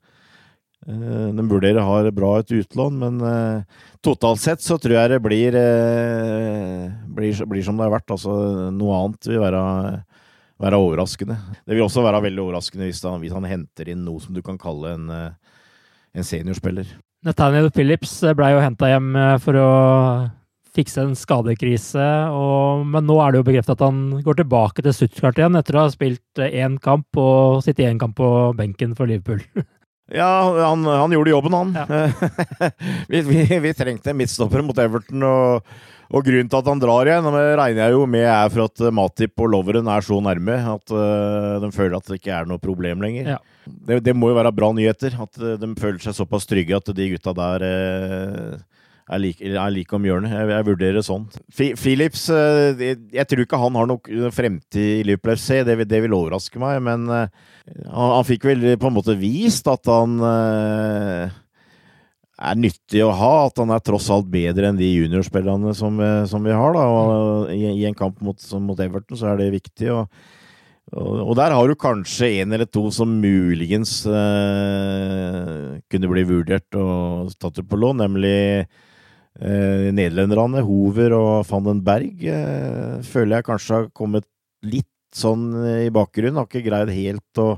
[0.89, 3.63] de vurderer har bra et utlån, men
[4.01, 5.57] totalt sett så tror jeg det blir,
[7.13, 8.13] blir, blir som det har vært.
[8.15, 8.31] Altså,
[8.73, 9.59] noe annet vil være,
[10.59, 11.37] være overraskende.
[11.65, 14.41] Det vil også være veldig overraskende hvis han, hvis han henter inn noe som du
[14.45, 16.89] kan kalle en, en seniorspiller.
[17.25, 19.69] Nathaniel Phillips ble jo henta hjem for å
[20.75, 22.05] fikse en skadekrise.
[22.33, 25.77] Og, men nå er det jo bekreftet at han går tilbake til Stuttgart igjen etter
[25.77, 29.43] å ha spilt én kamp og sittet én kamp på benken for Liverpool.
[30.09, 30.25] Ja,
[30.65, 31.75] han, han gjorde jobben, han.
[31.77, 32.07] Ja.
[33.11, 35.21] vi, vi, vi, trengte en midtstopper mot Everton.
[35.21, 35.67] og,
[36.09, 37.27] og grunnen til at han drar igjen,
[37.59, 41.59] regner jeg jo med er for at Matip og Loveren er så nærme at uh,
[41.61, 43.35] de føler at det ikke er noe problem lenger.
[43.35, 43.37] Ja.
[43.69, 45.13] Det, det, må jo være bra nyheter.
[45.21, 48.55] At de føler seg såpass trygge at de gutta der uh,
[49.09, 50.33] er like, er like om hjørnet.
[50.33, 51.27] Jeg, jeg, vurderer det sånn.
[51.53, 56.01] Philips jeg, eh, jeg, tror ikke han har noe fremtid i Liverpool FC, det, det,
[56.05, 56.81] vil overraske meg.
[56.89, 57.29] Men han,
[57.85, 60.17] han, fikk vel på en måte vist at han
[62.39, 63.31] er nyttig å ha.
[63.47, 65.99] At han er tross alt bedre enn de juniorspillerne som,
[66.29, 66.79] som vi har.
[66.79, 69.89] Og, i, i, en kamp mot, mot, Everton så er det viktig.
[69.93, 70.21] Og,
[70.95, 76.79] og, og, der har du kanskje en eller to som muligens eh, kunne bli vurdert
[76.79, 83.39] og tatt ut på lån, nemlig eh, nederlenderne, Hover og van den Berg, eh, føler
[83.39, 84.25] jeg kanskje har kommet
[84.65, 85.51] litt sånn
[85.85, 86.37] i bakgrunnen.
[86.37, 87.55] Har ikke greid helt å,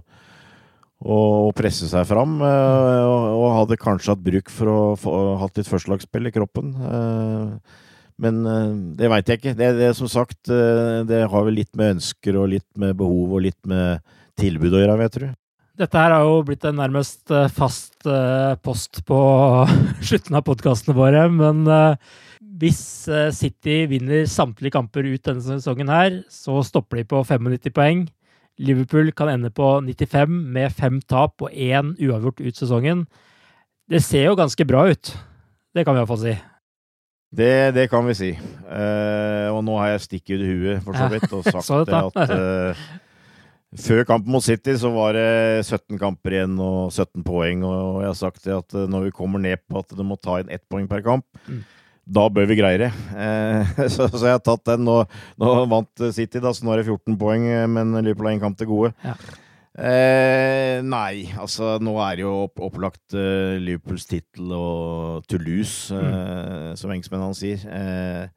[1.02, 2.38] å presse seg fram.
[2.46, 6.74] Eh, og, hadde kanskje hatt bruk for å få hatt litt førstelagsspill i kroppen.
[6.78, 7.78] Eh,
[8.22, 9.56] men eh, det veit jeg ikke.
[9.58, 13.46] Det, det, som sagt, det har vel litt med ønsker og litt med behov og
[13.48, 14.02] litt med
[14.40, 15.30] tilbud å gjøre, vet du.
[15.82, 18.04] Dette her har jo blitt en nærmest fast
[18.62, 19.20] post på
[20.08, 21.64] slutten av podkastene våre, men
[22.62, 22.84] hvis
[23.34, 28.04] City vinner samtlige kamper ut denne sesongen her, så stopper de på 95 poeng.
[28.62, 33.06] Liverpool kan ende på 95 med fem tap og én uavgjort ut sesongen.
[33.90, 35.14] Det ser jo ganske bra ut.
[35.74, 36.38] Det kan vi iallfall si.
[37.32, 38.32] Det, det, kan vi si.
[38.36, 42.76] og nå har jeg stikket ut huet, for så vidt, og sagt det at
[43.80, 47.62] Før kampen mot City så var det 17 kamper igjen og 17 poeng.
[47.64, 50.42] Og jeg har sagt at eh, når vi kommer ned på at du må ta
[50.42, 51.62] inn ett poeng per kamp, mm.
[52.12, 52.90] Da bør vi greie det.
[53.16, 54.84] Eh, så, så, jeg har tatt den.
[54.88, 54.98] Nå,
[55.42, 58.44] nå, vant City, da, så nå er det 14 poeng, eh, men Liverpool har én
[58.44, 58.94] kamp til gode.
[59.06, 59.16] Ja.
[59.72, 66.02] Eh, nei, altså nå er det jo opp, opplagt eh, Liverpools tittel og Toulouse, uh,
[66.04, 66.80] mm.
[66.80, 67.64] som engelskmennene sier.
[67.72, 68.28] Eh,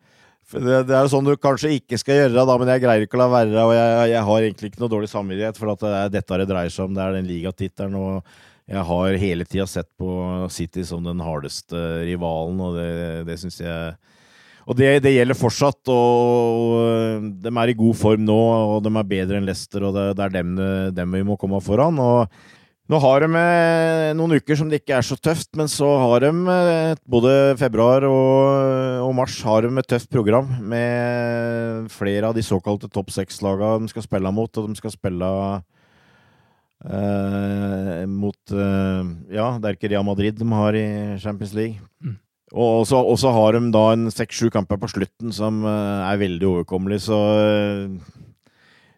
[0.54, 3.18] det, det, er jo sånn du kanskje ikke skal gjøre, da, men jeg greier ikke
[3.18, 3.64] å la være.
[3.64, 6.48] Og jeg, jeg har egentlig ikke noe dårlig samvittighet, for at det er dette det
[6.52, 6.94] dreier seg om.
[6.94, 7.96] Det er den ligatittelen.
[7.98, 8.36] Og
[8.70, 10.08] jeg har hele tida sett på
[10.52, 12.90] City som den hardeste rivalen, og det,
[13.28, 13.94] det syns jeg
[14.64, 18.40] Og det, det, gjelder fortsatt, og de er i god form nå,
[18.72, 20.54] og de er bedre enn Leicester, og det, det er dem,
[20.96, 22.00] dem, vi må komme foran.
[22.00, 22.32] og
[22.84, 26.26] nå har de eh, noen uker som det ikke er så tøft, men så har
[26.26, 32.36] de eh, både februar og, og mars har de et tøft program med flere av
[32.36, 35.30] de såkalte topp seks-lagene de skal spille mot, og de skal spille
[36.84, 40.86] eh, mot eh, Ja, det er ikke Real Madrid de har i
[41.22, 41.80] Champions League.
[42.04, 42.18] Mm.
[42.54, 47.02] Og så har de da en seks-sju kamper på slutten som eh, er veldig overkommelig,
[47.08, 47.18] så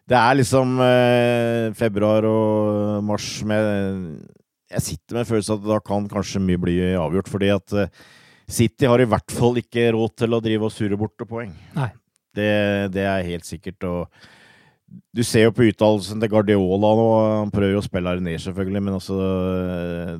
[0.07, 0.77] det er liksom
[1.75, 3.65] februar og mars med
[4.71, 7.75] Jeg sitter med en følelse at da kan kanskje mye bli avgjort, fordi at
[8.47, 11.51] City har i hvert fall ikke råd til å drive og surre bort poeng.
[11.75, 11.89] Nei.
[12.37, 12.51] Det,
[12.93, 13.83] det er helt sikkert.
[13.83, 14.07] og
[14.87, 17.05] du ser jo på uttalelsen til Guardiola nå,
[17.41, 19.17] han prøver jo å spille her ned, selvfølgelig, men altså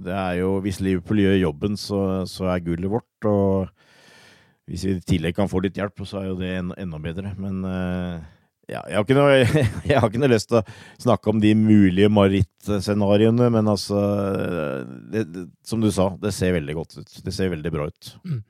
[0.03, 3.29] det er jo Hvis Liverpool gjør jobben, så, så er gullet vårt.
[3.29, 3.69] Og
[4.67, 7.31] hvis vi i tillegg kan få litt hjelp, så er jo det enda bedre.
[7.39, 8.17] Men uh,
[8.67, 9.37] ja, jeg, har noe,
[9.87, 10.65] jeg, har ikke noe, lyst til å
[11.05, 14.01] snakke om de mulige marerittscenarioene, men altså
[15.13, 17.19] det, det, Som du sa, det ser veldig godt ut.
[17.23, 18.13] Det ser veldig bra ut.
[18.27, 18.43] Mm.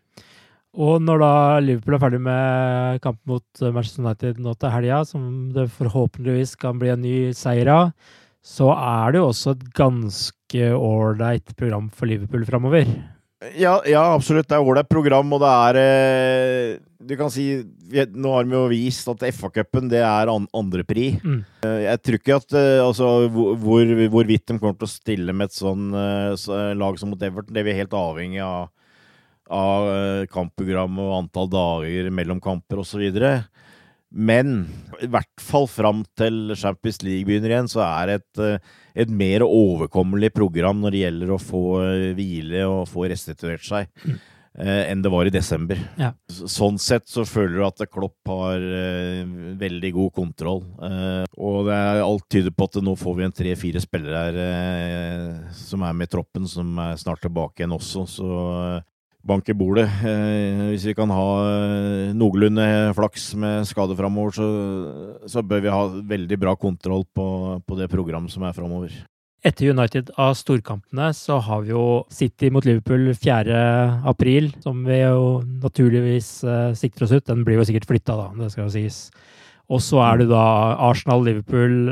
[0.77, 5.49] Og når da Liverpool er ferdig med kampen mot Manchester United nå til helga, som
[5.55, 7.91] det forhåpentligvis kan bli en ny seier av,
[8.45, 12.85] så er det jo også et ganske ålreit program for Liverpool framover.
[13.57, 14.47] Ja, ja, absolutt.
[14.49, 16.69] Det er ålreit program, og det er eh,
[17.05, 17.43] Du kan si
[18.17, 21.11] Nå har vi jo vist at FA-cupen det er an, andrepri.
[21.21, 21.43] Mm.
[21.65, 25.51] Eh, jeg tror ikke at eh, altså, hvor, hvorvidt de kommer til å stille med
[25.51, 25.91] et sånn
[26.77, 28.71] lag som mot Everton, det er vi helt avhengig av
[29.53, 33.03] av eh, kampprogram og antall dager mellom kamper osv.
[34.07, 34.53] Men
[35.03, 38.71] i hvert fall fram til Champions League begynner igjen, så er det et, eh,
[39.03, 43.93] et mer overkommelig program når det gjelder å få eh, hvile og få restituert seg.
[44.07, 44.17] Mm.
[44.57, 45.77] enn det var i desember.
[46.01, 46.07] Ja.
[46.33, 48.63] Sånn sett så føler du at Klopp har
[49.61, 50.63] veldig god kontroll.
[51.37, 55.85] Og det er alt tyder på at nå får vi en tre-fire spillere her som
[55.85, 58.07] er med i troppen, som er snart tilbake igjen også.
[58.09, 58.31] Så
[59.25, 59.87] bank i bordet.
[60.05, 64.47] Eh, hvis vi kan ha eh, noenlunde flaks med skade framover, så,
[65.27, 65.83] så, bør vi ha
[66.15, 67.27] veldig bra kontroll på,
[67.65, 68.93] på det programmet som er framover.
[69.45, 73.59] Etter United av storkampene så har vi jo City mot Liverpool 4.
[74.09, 77.27] april, som vi jo naturligvis eh, sikter oss ut.
[77.29, 79.01] Den blir jo sikkert flytta, da, det skal jo sies.
[79.67, 80.45] Og så er det da
[80.87, 81.91] Arsenal-Liverpool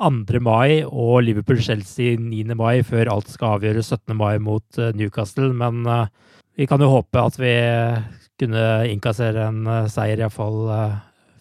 [0.00, 0.40] 2.
[0.40, 2.54] mai og Liverpool-Chelsea 9.
[2.56, 4.16] mai, før alt skal avgjøres 17.
[4.16, 5.50] mai mot uh, Newcastle.
[5.52, 6.06] Men uh,
[6.60, 7.54] vi kan jo håpe at vi
[8.40, 10.96] kunne innkassere en eh, seier, iallfall uh, eh,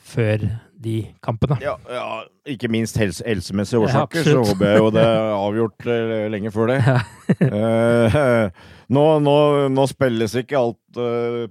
[0.10, 0.50] før
[0.80, 1.58] de kampene.
[1.64, 2.06] Ja, ja
[2.50, 6.52] ikke minst helse, helsemessige årsaker, ja, så håper jeg jo det er avgjort uh, lenge
[6.56, 6.80] før det.
[7.44, 8.20] uh,
[8.96, 9.38] nå, nå,
[9.76, 11.00] nå, spilles ikke alt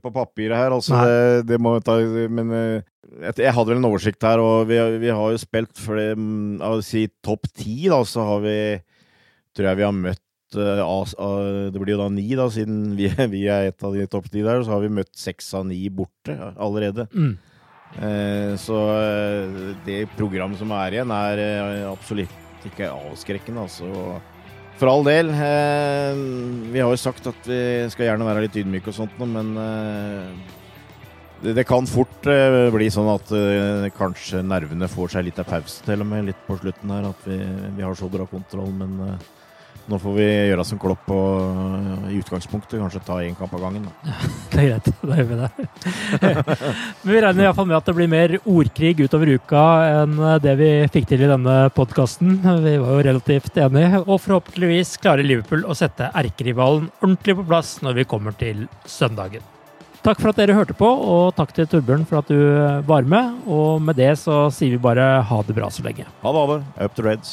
[0.02, 1.18] på papiret her, altså det,
[1.52, 1.94] det, må ta
[2.32, 6.16] Men jeg hadde vel en oversikt her, og vi, vi har jo spilt for det,
[6.64, 8.56] å si topp ti, da, så har vi
[9.56, 13.44] Tror jeg vi har møtt Eh, det blir jo da ni, da, siden vi, vi
[13.50, 14.62] er et av de topp ti der.
[14.64, 17.08] Så har vi møtt seks av ni borte allerede.
[17.12, 17.36] Mm.
[17.96, 24.18] Eh, så eh, det programmet som er igjen, er absolutt ikke avskrekkende, altså.
[24.78, 25.32] For all del.
[26.70, 29.48] vi har jo sagt at vi skal gjerne være litt ydmyke og sånt, men
[31.42, 33.32] det, det, kan fort bli sånn at
[33.96, 37.08] kanskje nervene får seg litt av pause, til og med, litt på slutten her.
[37.10, 37.40] At vi,
[37.74, 39.18] vi har så bra kontroll, men
[39.88, 43.86] nå får vi gjøre som Klopp og i utgangspunktet kanskje ta én kamp av gangen.
[43.88, 44.12] Da.
[44.12, 44.16] Ja,
[44.52, 44.90] det er greit.
[45.00, 45.50] Da gjør vi det.
[47.02, 49.64] Men vi regner iallfall med at det blir mer ordkrig utover uka
[50.02, 52.38] enn det vi fikk til i denne podkasten.
[52.64, 54.02] Vi var jo relativt enige.
[54.04, 59.44] Og forhåpentligvis klarer Liverpool å sette erkerivalen ordentlig på plass når vi kommer til søndagen.
[60.04, 62.38] Takk for at dere hørte på, og takk til Torbjørn for at du
[62.86, 63.40] var med.
[63.50, 66.06] Og med det så sier vi bare ha det bra så lenge.
[66.22, 66.60] Ha det, ha det.
[66.84, 67.32] Up to Reds.